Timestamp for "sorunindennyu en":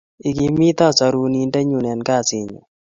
0.97-2.01